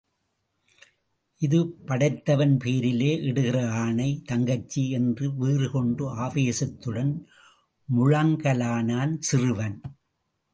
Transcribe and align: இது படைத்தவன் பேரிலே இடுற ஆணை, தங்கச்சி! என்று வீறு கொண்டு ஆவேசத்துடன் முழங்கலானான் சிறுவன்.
இது 1.41 1.57
படைத்தவன் 1.85 2.55
பேரிலே 2.57 3.11
இடுற 3.29 3.57
ஆணை, 3.81 4.21
தங்கச்சி! 4.25 4.89
என்று 4.89 5.35
வீறு 5.35 5.69
கொண்டு 5.71 6.05
ஆவேசத்துடன் 6.17 7.13
முழங்கலானான் 7.89 9.15
சிறுவன். 9.19 9.77